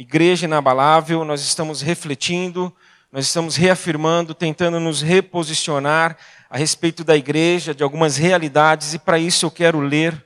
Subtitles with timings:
[0.00, 2.72] Igreja Inabalável, nós estamos refletindo,
[3.10, 6.16] nós estamos reafirmando, tentando nos reposicionar
[6.48, 10.24] a respeito da igreja, de algumas realidades, e para isso eu quero ler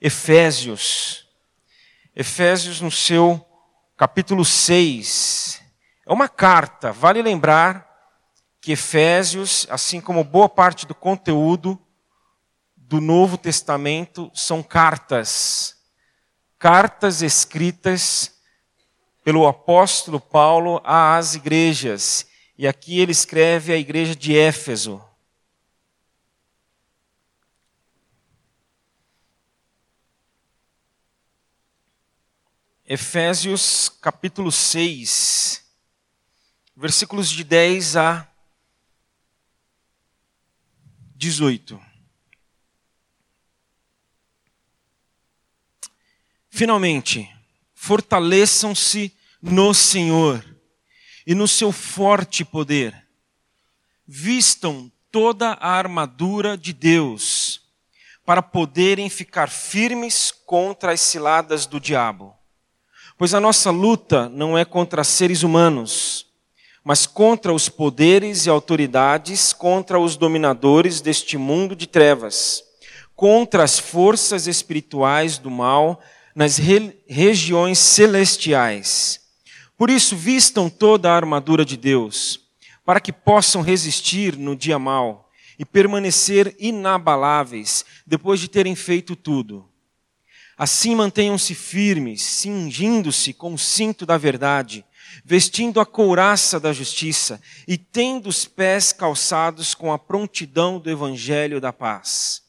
[0.00, 1.28] Efésios.
[2.12, 3.46] Efésios, no seu
[3.96, 5.62] capítulo 6.
[6.04, 7.88] É uma carta, vale lembrar
[8.60, 11.80] que Efésios, assim como boa parte do conteúdo
[12.76, 15.76] do Novo Testamento, são cartas.
[16.58, 18.33] Cartas escritas
[19.24, 22.26] pelo apóstolo Paulo às igrejas.
[22.58, 25.02] E aqui ele escreve à igreja de Éfeso.
[32.86, 35.64] Efésios capítulo 6,
[36.76, 38.30] versículos de 10 a
[41.16, 41.80] 18.
[46.50, 47.34] Finalmente,
[47.74, 49.12] fortaleçam-se
[49.44, 50.42] no Senhor
[51.26, 53.06] e no seu forte poder.
[54.06, 57.60] Vistam toda a armadura de Deus
[58.24, 62.34] para poderem ficar firmes contra as ciladas do diabo.
[63.18, 66.26] Pois a nossa luta não é contra seres humanos,
[66.82, 72.62] mas contra os poderes e autoridades, contra os dominadores deste mundo de trevas,
[73.14, 76.00] contra as forças espirituais do mal
[76.34, 79.23] nas re regiões celestiais.
[79.76, 82.40] Por isso, vistam toda a armadura de Deus,
[82.84, 89.68] para que possam resistir no dia mal e permanecer inabaláveis depois de terem feito tudo.
[90.56, 94.84] Assim mantenham-se firmes, cingindo-se com o cinto da verdade,
[95.24, 101.60] vestindo a couraça da justiça e tendo os pés calçados com a prontidão do evangelho
[101.60, 102.42] da paz.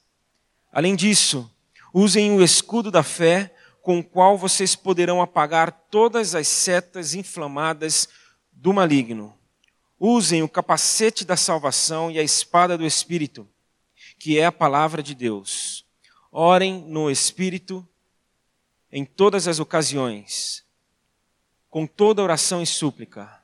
[0.72, 1.50] Além disso,
[1.94, 3.54] usem o escudo da fé,
[3.86, 8.10] com o qual vocês poderão apagar todas as setas inflamadas
[8.52, 9.38] do maligno.
[10.00, 13.48] Usem o capacete da salvação e a espada do Espírito,
[14.18, 15.86] que é a palavra de Deus.
[16.32, 17.88] Orem no Espírito
[18.92, 20.66] em todas as ocasiões,
[21.70, 23.40] com toda oração e súplica,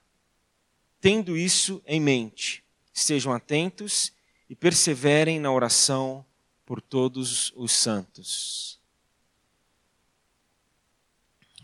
[1.00, 4.12] tendo isso em mente, sejam atentos
[4.50, 6.26] e perseverem na oração
[6.66, 8.81] por todos os santos.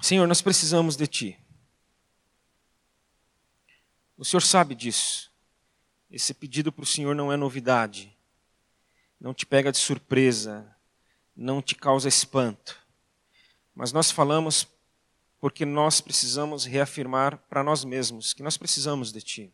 [0.01, 1.39] Senhor, nós precisamos de Ti.
[4.17, 5.31] O Senhor sabe disso.
[6.09, 8.15] Esse pedido para o Senhor não é novidade.
[9.19, 10.75] Não te pega de surpresa.
[11.35, 12.79] Não te causa espanto.
[13.75, 14.67] Mas nós falamos
[15.39, 19.53] porque nós precisamos reafirmar para nós mesmos que nós precisamos de Ti.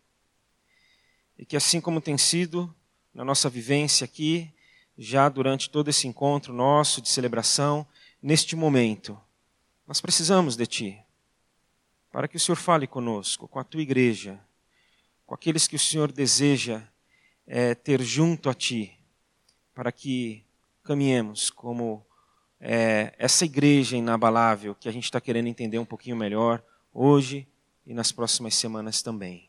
[1.38, 2.74] E que assim como tem sido
[3.14, 4.54] na nossa vivência aqui,
[4.98, 7.86] já durante todo esse encontro nosso de celebração,
[8.22, 9.20] neste momento,
[9.94, 11.00] nós precisamos de Ti.
[12.12, 14.40] Para que o Senhor fale conosco, com a Tua igreja,
[15.24, 16.82] com aqueles que o Senhor deseja
[17.46, 19.00] é, ter junto a Ti,
[19.72, 20.44] para que
[20.84, 22.04] caminhemos como
[22.60, 27.48] é, essa igreja inabalável que a gente está querendo entender um pouquinho melhor hoje
[27.86, 29.48] e nas próximas semanas também.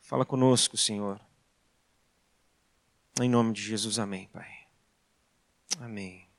[0.00, 1.20] Fala conosco, Senhor.
[3.20, 4.50] Em nome de Jesus, amém, Pai.
[5.78, 6.29] Amém.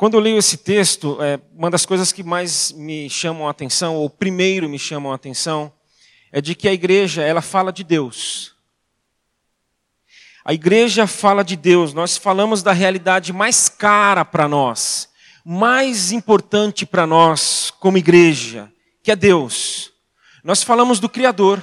[0.00, 3.96] Quando eu leio esse texto, é, uma das coisas que mais me chamam a atenção,
[3.96, 5.70] ou primeiro me chamam a atenção,
[6.32, 8.54] é de que a igreja, ela fala de Deus.
[10.42, 15.10] A igreja fala de Deus, nós falamos da realidade mais cara para nós,
[15.44, 18.72] mais importante para nós como igreja,
[19.02, 19.92] que é Deus.
[20.42, 21.60] Nós falamos do Criador,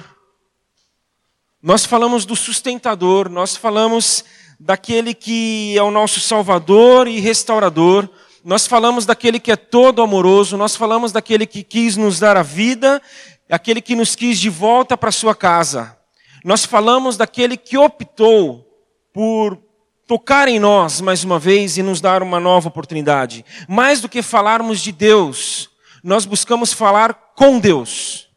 [1.60, 4.24] nós falamos do sustentador, nós falamos
[4.60, 8.08] daquele que é o nosso Salvador e restaurador,
[8.44, 12.42] nós falamos daquele que é todo amoroso, nós falamos daquele que quis nos dar a
[12.42, 13.02] vida,
[13.48, 15.96] aquele que nos quis de volta para sua casa.
[16.44, 18.64] Nós falamos daquele que optou
[19.12, 19.60] por
[20.06, 23.44] tocar em nós mais uma vez e nos dar uma nova oportunidade.
[23.68, 25.68] Mais do que falarmos de Deus,
[26.02, 28.28] nós buscamos falar com Deus.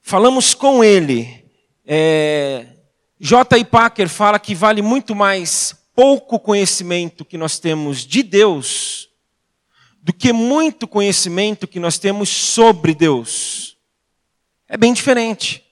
[0.00, 1.44] Falamos com Ele.
[1.84, 2.77] É,
[3.20, 3.58] J.
[3.58, 3.64] I.
[3.64, 9.08] Packer fala que vale muito mais pouco conhecimento que nós temos de Deus
[10.08, 13.76] do que muito conhecimento que nós temos sobre Deus.
[14.66, 15.62] É bem diferente.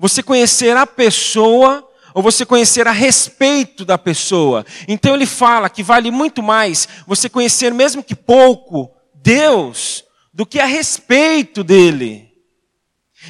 [0.00, 4.66] Você conhecer a pessoa ou você conhecer a respeito da pessoa.
[4.88, 10.02] Então ele fala que vale muito mais você conhecer, mesmo que pouco, Deus,
[10.32, 12.29] do que a respeito dele.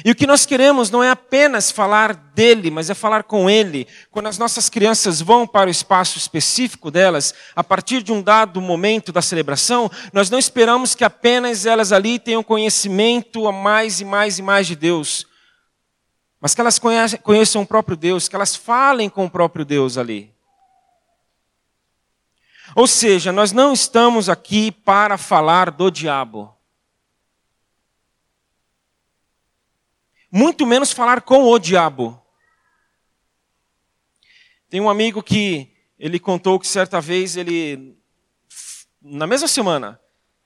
[0.05, 3.85] E o que nós queremos não é apenas falar dele, mas é falar com ele.
[4.09, 8.61] Quando as nossas crianças vão para o espaço específico delas, a partir de um dado
[8.61, 14.05] momento da celebração, nós não esperamos que apenas elas ali tenham conhecimento a mais e
[14.05, 15.27] mais e mais de Deus,
[16.39, 20.33] mas que elas conheçam o próprio Deus, que elas falem com o próprio Deus ali.
[22.73, 26.55] Ou seja, nós não estamos aqui para falar do diabo.
[30.31, 32.19] Muito menos falar com o diabo.
[34.69, 35.69] Tem um amigo que
[35.99, 37.97] ele contou que certa vez ele,
[39.01, 39.99] na mesma semana,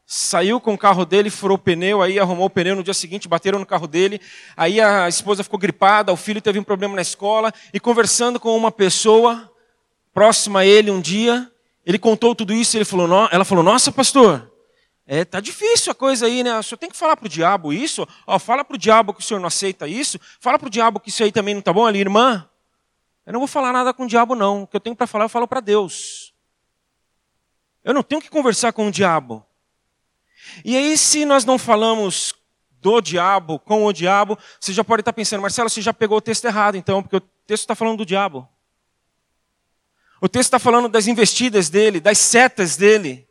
[0.06, 3.28] saiu com o carro dele, furou o pneu, aí arrumou o pneu no dia seguinte,
[3.28, 4.20] bateram no carro dele,
[4.58, 8.56] aí a esposa ficou gripada, o filho teve um problema na escola, e conversando com
[8.56, 9.52] uma pessoa
[10.14, 11.52] próxima a ele um dia,
[11.86, 14.52] ele contou tudo isso, ele falou, ela falou, nossa pastor,
[15.08, 16.58] é, tá difícil a coisa aí, né?
[16.58, 18.08] O senhor tem que falar para o diabo isso.
[18.26, 20.20] Ó, fala para o diabo que o senhor não aceita isso.
[20.40, 22.50] Fala para o diabo que isso aí também não tá bom ali, irmã.
[23.24, 24.64] Eu não vou falar nada com o diabo, não.
[24.64, 26.34] O que eu tenho para falar, eu falo para Deus.
[27.84, 29.46] Eu não tenho que conversar com o diabo.
[30.64, 32.34] E aí, se nós não falamos
[32.82, 36.22] do diabo, com o diabo, você já pode estar pensando, Marcelo, você já pegou o
[36.22, 38.48] texto errado, então, porque o texto está falando do diabo.
[40.20, 43.25] O texto está falando das investidas dele, das setas dele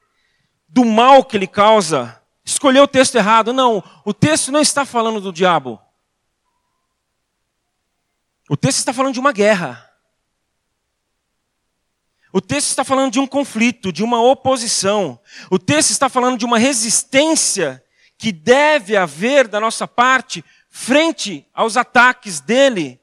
[0.75, 3.53] do mal que ele causa, escolheu o texto errado.
[3.53, 5.81] Não, o texto não está falando do diabo.
[8.51, 9.89] O texto está falando de uma guerra.
[12.33, 15.21] O texto está falando de um conflito, de uma oposição.
[15.49, 17.83] O texto está falando de uma resistência
[18.19, 23.01] que deve haver da nossa parte frente aos ataques dele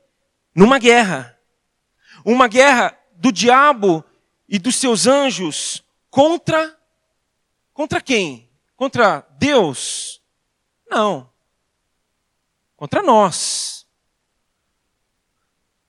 [0.54, 1.40] numa guerra.
[2.26, 4.04] Uma guerra do diabo
[4.50, 6.78] e dos seus anjos contra
[7.82, 8.48] Contra quem?
[8.76, 10.22] Contra Deus?
[10.88, 11.28] Não.
[12.76, 13.88] Contra nós.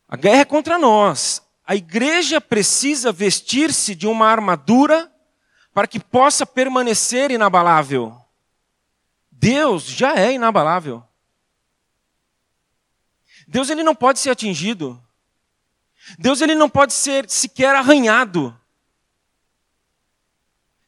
[0.09, 1.47] A guerra é contra nós.
[1.67, 5.13] A igreja precisa vestir-se de uma armadura
[5.75, 8.19] para que possa permanecer inabalável.
[9.31, 11.07] Deus já é inabalável.
[13.47, 14.99] Deus ele não pode ser atingido.
[16.19, 18.59] Deus ele não pode ser sequer arranhado.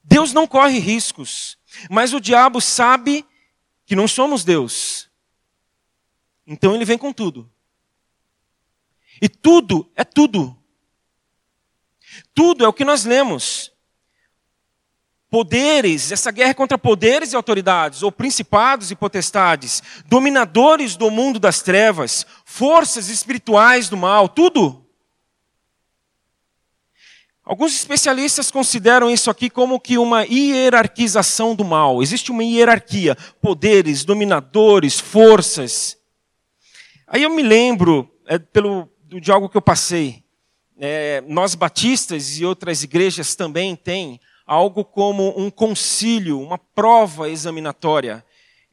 [0.05, 1.57] Deus não corre riscos,
[1.91, 3.25] mas o diabo sabe
[3.87, 5.09] que não somos Deus.
[6.47, 7.51] Então ele vem com tudo.
[9.21, 10.57] E tudo é tudo.
[12.35, 13.73] Tudo é o que nós lemos.
[15.31, 21.61] Poderes, essa guerra contra poderes e autoridades, ou principados e potestades, dominadores do mundo das
[21.61, 24.84] trevas, forças espirituais do mal, tudo.
[27.45, 32.03] Alguns especialistas consideram isso aqui como que uma hierarquização do mal.
[32.03, 35.99] Existe uma hierarquia, poderes, dominadores, forças.
[37.07, 38.89] Aí eu me lembro é, pelo,
[39.21, 40.25] de algo que eu passei.
[40.79, 48.25] É, nós batistas e outras igrejas também têm algo como um concílio, uma prova examinatória,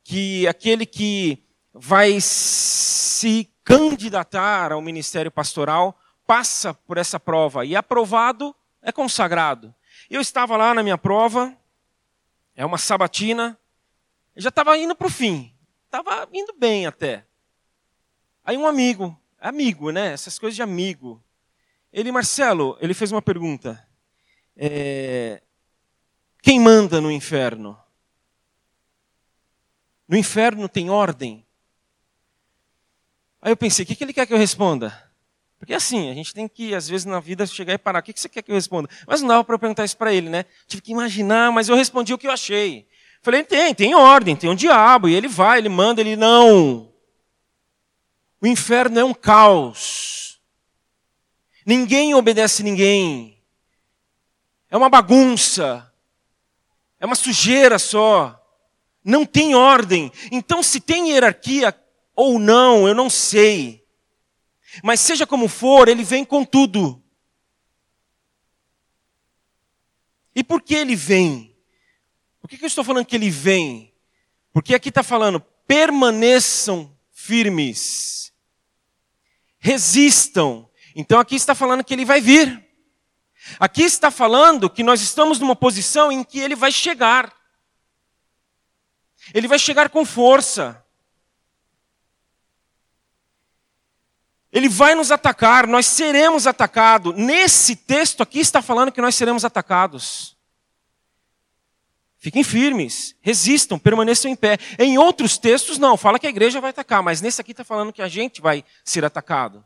[0.01, 1.43] que aquele que
[1.73, 9.73] vai se candidatar ao ministério pastoral passa por essa prova e aprovado é consagrado.
[10.09, 11.55] Eu estava lá na minha prova,
[12.55, 13.57] é uma sabatina,
[14.35, 15.53] já estava indo para o fim,
[15.85, 17.25] estava indo bem até.
[18.43, 20.13] Aí um amigo, amigo, né?
[20.13, 21.23] Essas coisas de amigo.
[21.93, 23.87] Ele, Marcelo, ele fez uma pergunta.
[24.55, 25.41] É,
[26.41, 27.77] quem manda no inferno?
[30.07, 31.45] No inferno tem ordem?
[33.41, 35.10] Aí eu pensei, o que, que ele quer que eu responda?
[35.61, 37.99] Porque assim, a gente tem que, às vezes, na vida, chegar e parar.
[37.99, 38.89] O que você quer que eu responda?
[39.05, 40.43] Mas não dava para eu perguntar isso para ele, né?
[40.65, 42.87] Tive que imaginar, mas eu respondi o que eu achei.
[43.21, 46.91] Falei, tem, tem ordem, tem um diabo, e ele vai, ele manda, ele não.
[48.41, 50.41] O inferno é um caos.
[51.63, 53.37] Ninguém obedece ninguém.
[54.67, 55.93] É uma bagunça.
[56.99, 58.35] É uma sujeira só.
[59.05, 60.11] Não tem ordem.
[60.31, 61.79] Então, se tem hierarquia
[62.15, 63.80] ou não, eu não sei.
[64.83, 67.01] Mas seja como for, ele vem com tudo.
[70.33, 71.55] E por que ele vem?
[72.39, 73.93] Por que eu estou falando que ele vem?
[74.53, 78.33] Porque aqui está falando, permaneçam firmes.
[79.59, 80.67] Resistam.
[80.95, 82.67] Então aqui está falando que ele vai vir.
[83.59, 87.33] Aqui está falando que nós estamos numa posição em que ele vai chegar.
[89.33, 90.80] Ele vai chegar com força.
[94.51, 97.15] Ele vai nos atacar, nós seremos atacados.
[97.15, 100.35] Nesse texto aqui está falando que nós seremos atacados.
[102.19, 104.59] Fiquem firmes, resistam, permaneçam em pé.
[104.77, 107.93] Em outros textos, não, fala que a igreja vai atacar, mas nesse aqui está falando
[107.93, 109.63] que a gente vai ser atacado.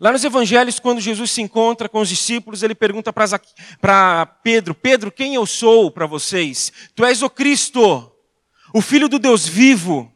[0.00, 5.12] Lá nos evangelhos, quando Jesus se encontra com os discípulos, ele pergunta para Pedro: Pedro,
[5.12, 6.72] quem eu sou para vocês?
[6.94, 8.10] Tu és o Cristo,
[8.74, 10.10] o Filho do Deus vivo.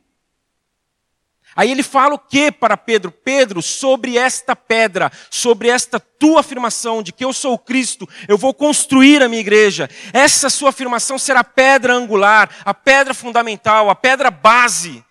[1.57, 3.11] Aí ele fala o que para Pedro?
[3.11, 8.37] Pedro, sobre esta pedra, sobre esta tua afirmação de que eu sou o Cristo, eu
[8.37, 9.89] vou construir a minha igreja.
[10.13, 15.05] Essa sua afirmação será a pedra angular, a pedra fundamental, a pedra base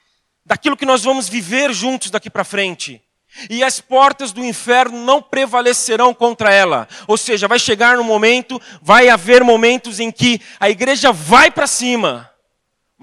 [0.45, 3.01] daquilo que nós vamos viver juntos daqui para frente.
[3.49, 6.87] E as portas do inferno não prevalecerão contra ela.
[7.07, 11.65] Ou seja, vai chegar no momento, vai haver momentos em que a igreja vai para
[11.65, 12.32] cima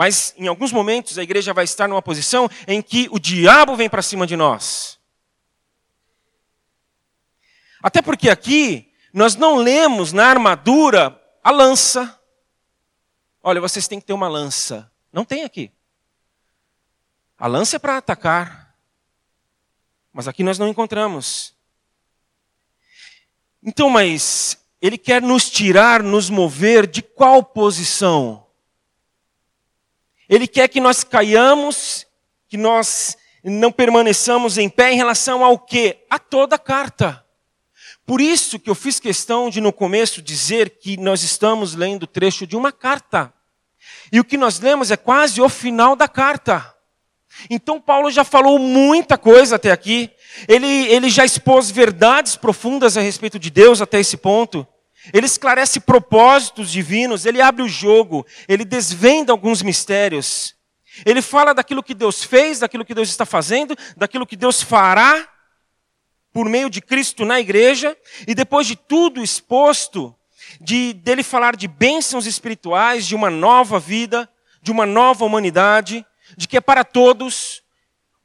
[0.00, 3.87] mas em alguns momentos a igreja vai estar numa posição em que o diabo vem
[3.87, 4.99] para cima de nós.
[7.83, 12.19] Até porque aqui nós não lemos na armadura a lança.
[13.42, 14.90] Olha, vocês têm que ter uma lança.
[15.12, 15.71] Não tem aqui.
[17.37, 18.75] A lança é para atacar.
[20.14, 21.54] Mas aqui nós não encontramos.
[23.62, 28.50] Então, mas ele quer nos tirar, nos mover de qual posição?
[30.31, 32.07] Ele quer que nós caiamos,
[32.49, 36.07] que nós não permaneçamos em pé em relação ao quê?
[36.09, 37.27] A toda a carta.
[38.07, 42.47] Por isso que eu fiz questão de no começo dizer que nós estamos lendo trecho
[42.47, 43.35] de uma carta.
[44.13, 46.77] E o que nós lemos é quase o final da carta.
[47.49, 50.11] Então Paulo já falou muita coisa até aqui.
[50.47, 54.65] Ele, ele já expôs verdades profundas a respeito de Deus até esse ponto.
[55.12, 60.54] Ele esclarece propósitos divinos, ele abre o jogo, ele desvenda alguns mistérios.
[61.07, 65.28] Ele fala daquilo que Deus fez, daquilo que Deus está fazendo, daquilo que Deus fará
[66.33, 70.14] por meio de Cristo na igreja, e depois de tudo exposto,
[70.61, 74.28] de dele falar de bênçãos espirituais, de uma nova vida,
[74.62, 76.04] de uma nova humanidade,
[76.37, 77.62] de que é para todos.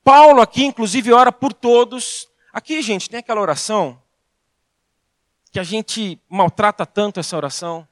[0.03, 2.27] Paulo aqui, inclusive, ora por todos.
[2.53, 3.99] Aqui, gente, tem aquela oração
[5.55, 7.87] que a gente maltrata tanto essa oração.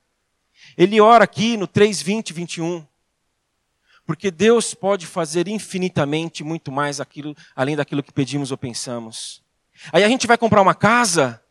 [0.77, 2.85] Ele ora aqui no 3, 20, 21.
[4.05, 9.41] Porque Deus pode fazer infinitamente muito mais aquilo, além daquilo que pedimos ou pensamos.
[9.93, 11.41] Aí a gente vai comprar uma casa,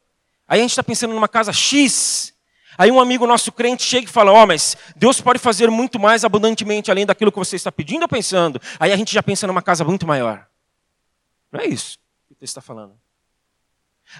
[0.46, 2.34] aí a gente está pensando numa casa X.
[2.76, 5.98] Aí um amigo nosso crente chega e fala: Ó, oh, mas Deus pode fazer muito
[5.98, 8.60] mais abundantemente além daquilo que você está pedindo ou pensando.
[8.78, 10.46] Aí a gente já pensa numa casa muito maior.
[11.50, 11.96] Não é isso
[12.28, 13.01] que ele está falando.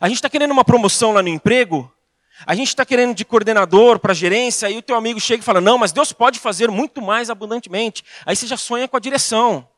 [0.01, 1.93] A gente está querendo uma promoção lá no emprego,
[2.47, 5.61] a gente está querendo de coordenador para gerência, aí o teu amigo chega e fala:
[5.61, 8.05] Não, mas Deus pode fazer muito mais abundantemente.
[8.27, 9.69] Aí você já sonha com a direção.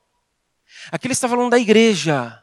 [0.90, 2.40] Aqui ele está falando da igreja.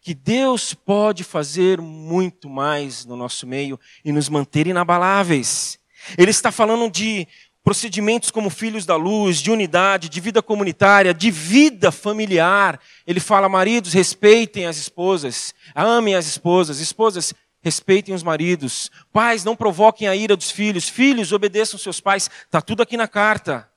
[0.00, 5.78] Que Deus pode fazer muito mais no nosso meio e nos manter inabaláveis.
[6.18, 7.26] Ele está falando de
[7.64, 12.78] procedimentos como filhos da luz, de unidade, de vida comunitária, de vida familiar.
[13.06, 19.56] Ele fala: maridos, respeitem as esposas, amem as esposas, esposas, respeitem os maridos, pais, não
[19.56, 22.30] provoquem a ira dos filhos, filhos, obedeçam seus pais.
[22.44, 23.68] Está tudo aqui na carta.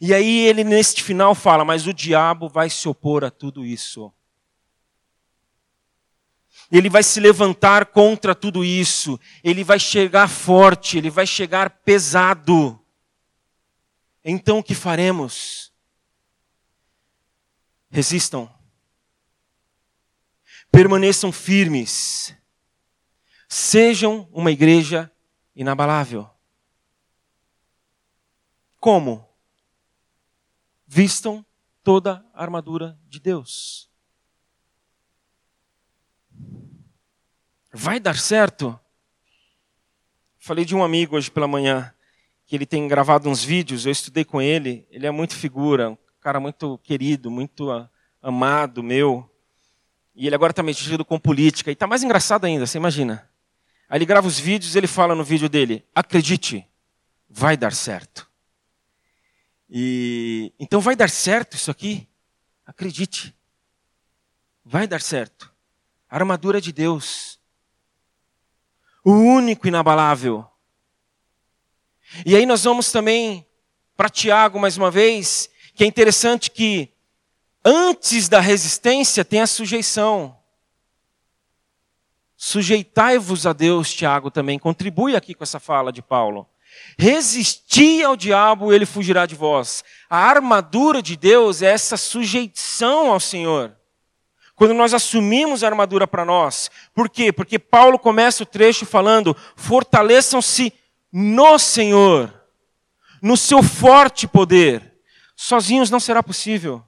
[0.00, 4.12] E aí ele, neste final, fala: mas o diabo vai se opor a tudo isso.
[6.70, 9.18] Ele vai se levantar contra tudo isso.
[9.42, 12.80] Ele vai chegar forte, ele vai chegar pesado.
[14.24, 15.72] Então o que faremos?
[17.90, 18.50] Resistam.
[20.72, 22.34] Permaneçam firmes.
[23.48, 25.10] Sejam uma igreja
[25.54, 26.28] inabalável.
[28.80, 29.28] Como?
[30.86, 31.44] Vistam
[31.82, 33.88] toda a armadura de Deus.
[37.72, 38.78] Vai dar certo?
[40.38, 41.92] Falei de um amigo hoje pela manhã,
[42.46, 45.98] que ele tem gravado uns vídeos, eu estudei com ele, ele é muito figura, um
[46.20, 47.68] cara muito querido, muito
[48.22, 49.28] amado meu.
[50.14, 53.28] E ele agora está metido com política, e está mais engraçado ainda, você imagina.
[53.88, 56.66] Aí ele grava os vídeos, ele fala no vídeo dele: acredite,
[57.28, 58.28] vai dar certo.
[59.68, 62.06] E então vai dar certo isso aqui?
[62.66, 63.34] Acredite.
[64.64, 65.53] Vai dar certo.
[66.14, 67.40] A armadura de Deus
[69.04, 70.46] o único inabalável.
[72.24, 73.44] E aí nós vamos também
[73.96, 76.88] para Tiago mais uma vez, que é interessante que
[77.64, 80.38] antes da resistência tem a sujeição.
[82.36, 86.48] Sujeitai-vos a Deus, Tiago também contribui aqui com essa fala de Paulo.
[86.96, 89.82] Resisti ao diabo, ele fugirá de vós.
[90.08, 93.76] A armadura de Deus é essa sujeição ao Senhor.
[94.54, 96.70] Quando nós assumimos a armadura para nós.
[96.94, 97.32] Por quê?
[97.32, 100.72] Porque Paulo começa o trecho falando: fortaleçam-se
[101.12, 102.32] no Senhor,
[103.20, 104.94] no seu forte poder.
[105.34, 106.84] Sozinhos não será possível.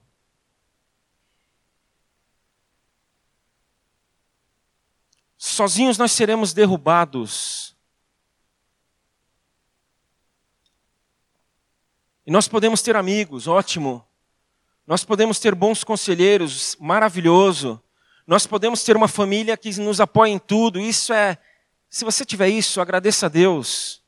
[5.37, 7.75] Sozinhos nós seremos derrubados.
[12.25, 14.06] E nós podemos ter amigos, ótimo.
[14.87, 17.81] Nós podemos ter bons conselheiros, maravilhoso.
[18.25, 20.79] Nós podemos ter uma família que nos apoia em tudo.
[20.79, 21.37] Isso é,
[21.89, 24.01] se você tiver isso, agradeça a Deus.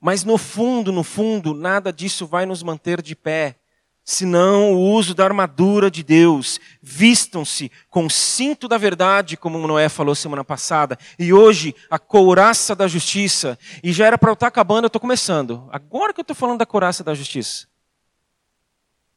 [0.00, 3.58] Mas no fundo, no fundo, nada disso vai nos manter de pé
[4.04, 6.58] senão o uso da armadura de Deus.
[6.82, 12.74] Vistam-se com o cinto da verdade, como Noé falou semana passada, e hoje a couraça
[12.74, 13.58] da justiça.
[13.82, 15.68] E já era para eu estar acabando, eu estou começando.
[15.70, 17.71] Agora que eu estou falando da couraça da justiça.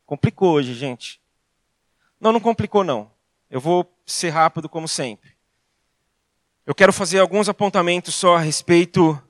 [0.05, 1.21] Complicou hoje, gente.
[2.19, 3.11] Não, não complicou não.
[3.49, 5.35] Eu vou ser rápido como sempre.
[6.65, 9.21] Eu quero fazer alguns apontamentos só a respeito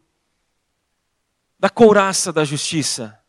[1.60, 3.20] da couraça da justiça.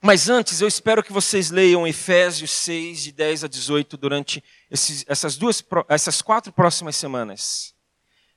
[0.00, 5.04] Mas antes, eu espero que vocês leiam Efésios 6, de 10 a 18, durante esses,
[5.08, 7.74] essas, duas, essas quatro próximas semanas.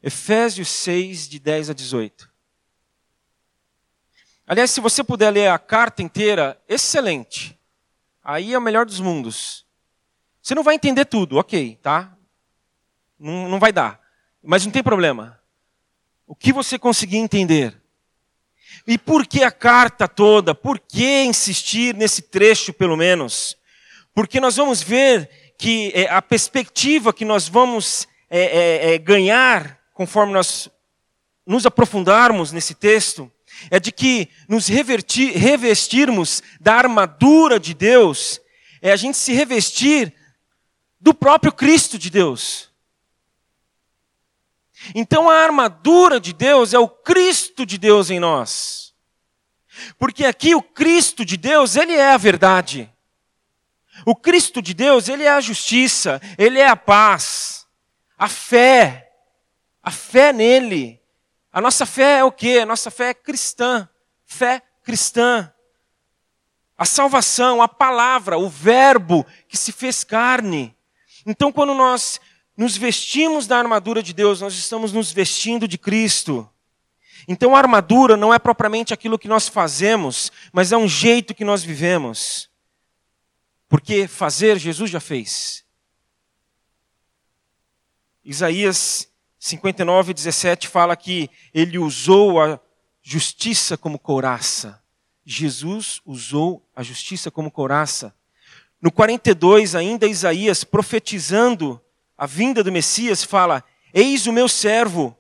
[0.02, 2.32] Efésios 6, de 10 a 18.
[4.50, 7.56] Aliás, se você puder ler a carta inteira, excelente.
[8.24, 9.64] Aí é o melhor dos mundos.
[10.42, 12.18] Você não vai entender tudo, ok, tá?
[13.20, 14.02] Não, não vai dar.
[14.42, 15.40] Mas não tem problema.
[16.26, 17.80] O que você conseguir entender,
[18.88, 20.56] e por que a carta toda?
[20.56, 23.56] Por que insistir nesse trecho, pelo menos?
[24.16, 25.30] Porque nós vamos ver
[25.60, 30.68] que é, a perspectiva que nós vamos é, é, é, ganhar, conforme nós
[31.46, 33.32] nos aprofundarmos nesse texto,
[33.70, 38.40] é de que nos revertir, revestirmos da armadura de Deus,
[38.82, 40.14] é a gente se revestir
[41.00, 42.70] do próprio Cristo de Deus.
[44.96, 48.94] Então a armadura de Deus é o Cristo de Deus em nós.
[49.98, 52.92] Porque aqui o Cristo de Deus, ele é a verdade.
[54.06, 57.66] O Cristo de Deus, ele é a justiça, ele é a paz,
[58.18, 59.12] a fé,
[59.82, 60.99] a fé nele.
[61.60, 62.60] A nossa fé é o quê?
[62.62, 63.90] A nossa fé é cristã,
[64.26, 65.52] fé cristã.
[66.78, 70.74] A salvação, a palavra, o verbo que se fez carne.
[71.26, 72.22] Então, quando nós
[72.56, 76.50] nos vestimos da armadura de Deus, nós estamos nos vestindo de Cristo.
[77.28, 81.44] Então a armadura não é propriamente aquilo que nós fazemos, mas é um jeito que
[81.44, 82.50] nós vivemos.
[83.68, 85.66] Porque fazer, Jesus já fez.
[88.24, 89.09] Isaías
[89.40, 92.60] 59, 17 fala que ele usou a
[93.02, 94.84] justiça como couraça.
[95.26, 98.14] Jesus usou a justiça como couraça.
[98.82, 101.80] No 42, ainda Isaías profetizando
[102.18, 105.16] a vinda do Messias, fala: Eis o meu servo,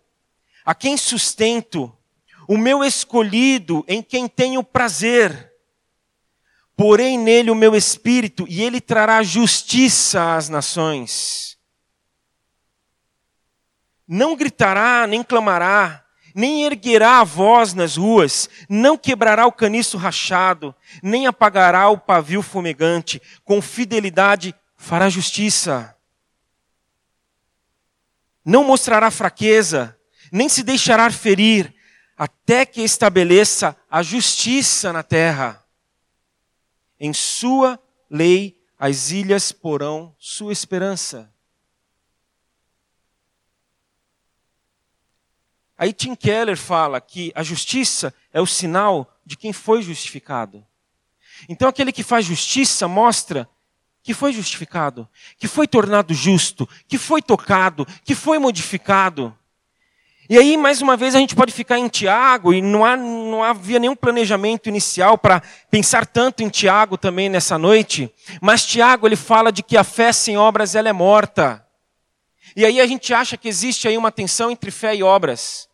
[0.65, 1.95] a quem sustento,
[2.47, 5.53] o meu escolhido, em quem tenho prazer.
[6.75, 11.58] Porém nele o meu espírito, e ele trará justiça às nações.
[14.09, 16.03] Não gritará, nem clamará,
[16.35, 22.41] nem erguerá a voz nas ruas, não quebrará o caniço rachado, nem apagará o pavio
[22.41, 25.95] fumegante, com fidelidade fará justiça
[28.49, 29.95] não mostrará fraqueza,
[30.31, 31.71] nem se deixará ferir,
[32.17, 35.63] até que estabeleça a justiça na terra.
[36.99, 41.31] Em sua lei as ilhas porão sua esperança.
[45.79, 50.61] Aí Tim Keller fala que a justiça é o sinal de quem foi justificado.
[51.47, 53.49] Então aquele que faz justiça mostra
[54.03, 59.33] que foi justificado, que foi tornado justo, que foi tocado, que foi modificado.
[60.29, 63.41] E aí, mais uma vez, a gente pode ficar em Tiago, e não, há, não
[63.41, 69.15] havia nenhum planejamento inicial para pensar tanto em Tiago também nessa noite, mas Tiago ele
[69.15, 71.65] fala de que a fé sem obras ela é morta.
[72.53, 75.68] E aí a gente acha que existe aí uma tensão entre fé e obras.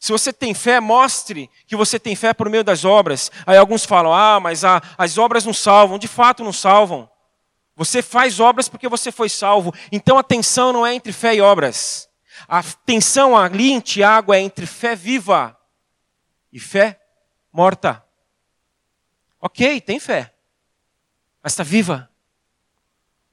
[0.00, 3.30] Se você tem fé, mostre que você tem fé por meio das obras.
[3.46, 5.98] Aí alguns falam, ah, mas a, as obras não salvam.
[5.98, 7.08] De fato, não salvam.
[7.76, 9.74] Você faz obras porque você foi salvo.
[9.92, 12.08] Então a tensão não é entre fé e obras.
[12.48, 15.54] A tensão ali em Tiago é entre fé viva
[16.50, 16.98] e fé
[17.52, 18.02] morta.
[19.38, 20.34] Ok, tem fé.
[21.42, 22.10] Mas está viva?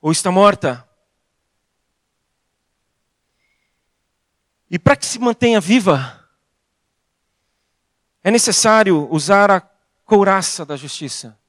[0.02, 0.86] Ou está morta?
[4.70, 6.17] E para que se mantenha viva,
[8.28, 9.62] é necessário usar a
[10.04, 11.40] couraça da justiça.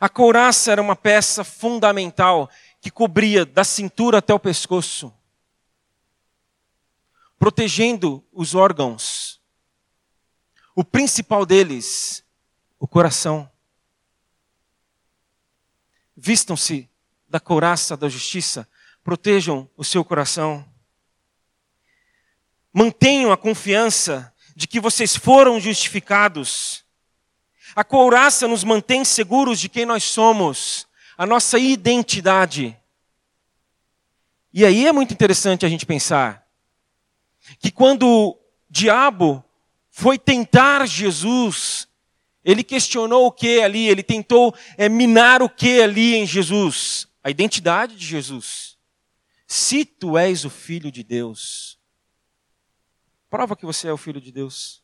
[0.00, 2.48] A couraça era uma peça fundamental
[2.80, 5.14] que cobria da cintura até o pescoço.
[7.38, 9.42] protegendo os órgãos.
[10.74, 12.24] O principal deles,
[12.78, 13.48] o coração.
[16.16, 16.88] Vistam-se
[17.28, 18.66] da couraça da justiça,
[19.04, 20.66] protejam o seu coração.
[22.72, 26.82] Mantenham a confiança de que vocês foram justificados.
[27.76, 30.84] A couraça nos mantém seguros de quem nós somos,
[31.16, 32.76] a nossa identidade.
[34.52, 36.44] E aí é muito interessante a gente pensar
[37.60, 39.44] que quando o diabo
[39.90, 41.86] foi tentar Jesus,
[42.44, 43.88] ele questionou o que ali?
[43.88, 47.06] Ele tentou é, minar o que ali em Jesus?
[47.22, 48.76] A identidade de Jesus.
[49.46, 51.77] Se tu és o filho de Deus,
[53.30, 54.82] prova que você é o filho de Deus.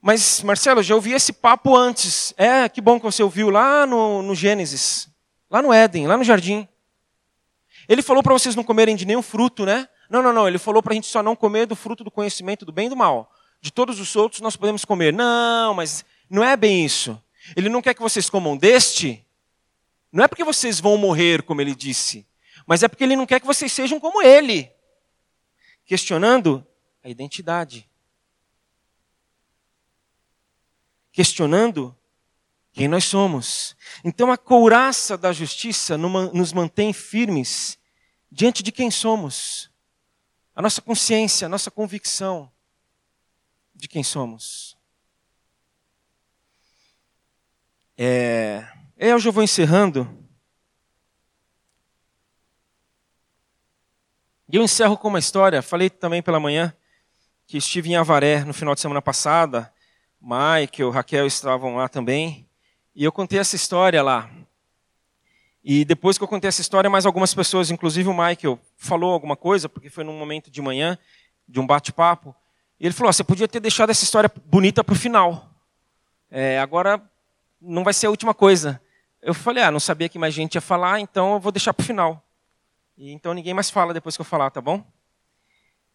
[0.00, 2.34] Mas, Marcelo, já ouvi esse papo antes.
[2.36, 5.08] É, que bom que você ouviu lá no, no Gênesis,
[5.48, 6.68] lá no Éden, lá no jardim.
[7.88, 9.88] Ele falou para vocês não comerem de nenhum fruto, né?
[10.10, 10.46] Não, não, não.
[10.46, 12.90] Ele falou para a gente só não comer do fruto do conhecimento do bem e
[12.90, 13.32] do mal.
[13.60, 15.12] De todos os outros nós podemos comer.
[15.12, 17.18] Não, mas não é bem isso.
[17.56, 19.24] Ele não quer que vocês comam deste.
[20.12, 22.26] Não é porque vocês vão morrer, como ele disse,
[22.66, 24.70] mas é porque ele não quer que vocês sejam como ele.
[25.84, 26.66] Questionando
[27.02, 27.88] a identidade.
[31.14, 31.96] questionando
[32.72, 33.76] quem nós somos.
[34.02, 37.78] Então a couraça da justiça nos mantém firmes
[38.30, 39.70] diante de quem somos.
[40.56, 42.50] A nossa consciência, a nossa convicção
[43.72, 44.76] de quem somos.
[47.96, 48.66] É,
[48.98, 50.23] eu já vou encerrando.
[54.48, 55.62] E eu encerro com uma história.
[55.62, 56.74] Falei também pela manhã
[57.46, 59.72] que estive em Avaré no final de semana passada
[60.24, 62.48] Michael, Raquel estavam lá também.
[62.96, 64.30] E eu contei essa história lá.
[65.62, 69.36] E depois que eu contei essa história, mais algumas pessoas, inclusive o Michael, falou alguma
[69.36, 70.96] coisa, porque foi num momento de manhã,
[71.46, 72.34] de um bate-papo.
[72.80, 75.50] E ele falou: oh, você podia ter deixado essa história bonita para o final.
[76.30, 77.02] É, agora
[77.60, 78.80] não vai ser a última coisa.
[79.20, 81.82] Eu falei: ah, não sabia que mais gente ia falar, então eu vou deixar para
[81.82, 82.23] o final.
[82.96, 84.84] E então ninguém mais fala depois que eu falar, tá bom?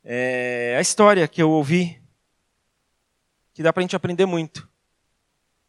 [0.03, 2.01] É, a história que eu ouvi
[3.53, 4.69] que dá para a gente aprender muito.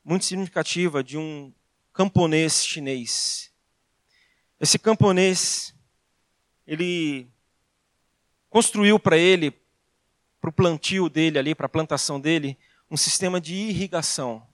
[0.04, 1.52] Muito significativa de um
[1.92, 3.52] camponês chinês.
[4.60, 5.74] Esse camponês,
[6.66, 7.28] ele
[8.48, 9.50] construiu para ele,
[10.40, 12.58] para o plantio dele ali, para a plantação dele,
[12.90, 14.46] um sistema de irrigação.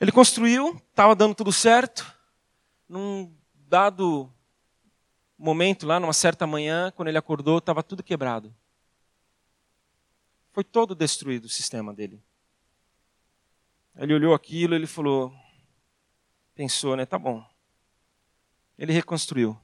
[0.00, 2.12] Ele construiu, estava dando tudo certo.
[2.88, 3.32] Num
[3.72, 4.30] dado
[5.38, 8.54] momento, lá numa certa manhã, quando ele acordou, estava tudo quebrado.
[10.52, 12.22] Foi todo destruído o sistema dele.
[13.96, 15.34] Ele olhou aquilo, ele falou,
[16.54, 17.06] pensou, né?
[17.06, 17.42] Tá bom.
[18.76, 19.58] Ele reconstruiu.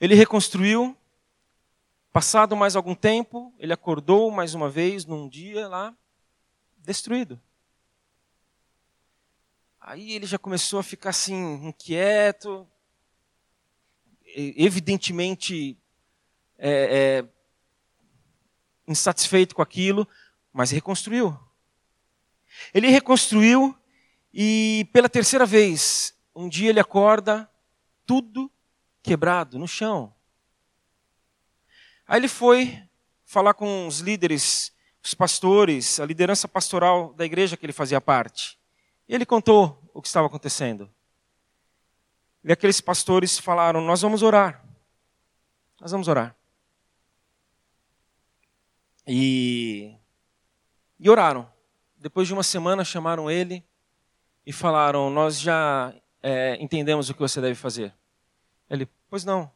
[0.00, 0.96] Ele reconstruiu.
[2.10, 5.94] Passado mais algum tempo, ele acordou mais uma vez num dia lá,
[6.78, 7.38] destruído.
[9.80, 12.68] Aí ele já começou a ficar assim, inquieto,
[14.36, 15.76] evidentemente
[16.58, 17.28] é, é,
[18.86, 20.06] insatisfeito com aquilo,
[20.52, 21.36] mas reconstruiu.
[22.74, 23.74] Ele reconstruiu
[24.34, 27.50] e pela terceira vez, um dia ele acorda
[28.04, 28.50] tudo
[29.02, 30.14] quebrado no chão.
[32.06, 32.78] Aí ele foi
[33.24, 38.59] falar com os líderes, os pastores, a liderança pastoral da igreja que ele fazia parte.
[39.10, 40.88] E ele contou o que estava acontecendo.
[42.44, 44.64] E aqueles pastores falaram: Nós vamos orar.
[45.80, 46.36] Nós vamos orar.
[49.04, 49.96] E,
[50.96, 51.50] e oraram.
[51.96, 53.64] Depois de uma semana, chamaram ele
[54.46, 55.92] e falaram: Nós já
[56.22, 57.92] é, entendemos o que você deve fazer.
[58.70, 59.50] Ele, pois não.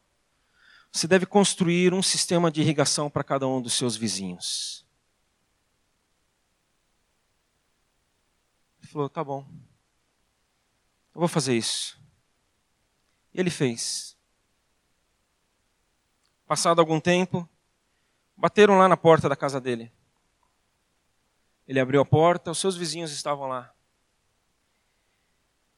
[0.91, 4.84] Você deve construir um sistema de irrigação para cada um dos seus vizinhos.
[8.95, 9.45] Falou: Tá bom.
[11.13, 11.99] Eu vou fazer isso.
[13.33, 14.17] E ele fez.
[16.47, 17.49] Passado algum tempo,
[18.37, 19.91] Bateram lá na porta da casa dele.
[21.65, 23.73] Ele abriu a porta, os seus vizinhos estavam lá.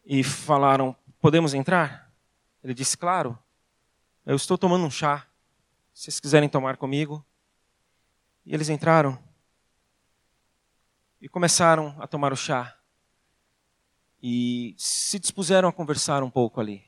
[0.04, 2.12] E falaram: Podemos entrar?
[2.64, 3.38] Ele disse: Claro.
[4.26, 5.28] Eu estou tomando um chá.
[5.94, 7.24] Se vocês quiserem tomar comigo.
[8.46, 9.18] E eles entraram.
[11.22, 12.77] E começaram a tomar o chá.
[14.30, 16.84] E se dispuseram a conversar um pouco ali.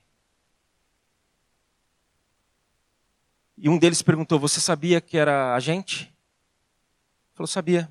[3.58, 6.02] E um deles perguntou: Você sabia que era a gente?
[6.02, 7.90] Ele falou: Sabia.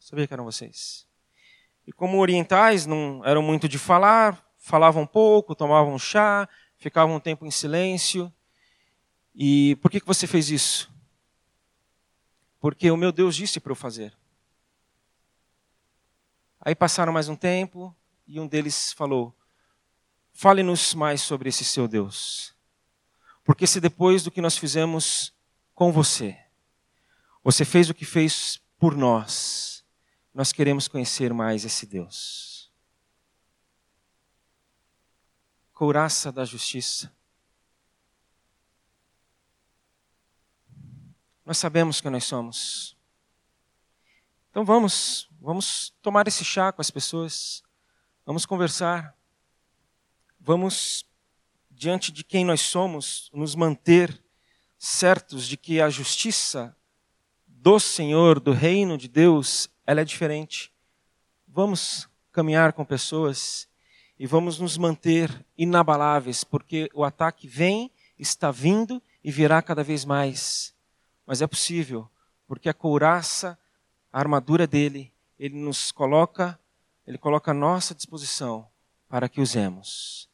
[0.00, 1.06] Sabia que eram vocês.
[1.86, 7.46] E como orientais não eram muito de falar, falavam pouco, tomavam chá, ficava um tempo
[7.46, 8.34] em silêncio.
[9.32, 10.92] E por que, que você fez isso?
[12.58, 14.12] Porque o meu Deus disse para eu fazer.
[16.60, 17.94] Aí passaram mais um tempo
[18.26, 19.36] e um deles falou:
[20.32, 22.54] Fale-nos mais sobre esse seu Deus.
[23.44, 25.32] Porque se depois do que nós fizemos
[25.74, 26.36] com você,
[27.42, 29.84] você fez o que fez por nós,
[30.34, 32.70] nós queremos conhecer mais esse Deus.
[35.72, 37.14] Couraça da justiça.
[41.44, 42.96] Nós sabemos que nós somos.
[44.50, 47.62] Então vamos, vamos tomar esse chá com as pessoas,
[48.26, 49.16] vamos conversar,
[50.40, 51.06] vamos,
[51.70, 54.20] diante de quem nós somos, nos manter
[54.76, 56.76] certos de que a justiça
[57.46, 60.72] do Senhor, do reino de Deus, ela é diferente.
[61.46, 63.68] Vamos caminhar com pessoas
[64.18, 70.04] e vamos nos manter inabaláveis, porque o ataque vem, está vindo e virá cada vez
[70.04, 70.74] mais.
[71.24, 72.10] Mas é possível,
[72.44, 73.56] porque a couraça,
[74.12, 76.58] a armadura dele, ele nos coloca,
[77.06, 78.68] ele coloca à nossa disposição
[79.08, 80.28] para que usemos.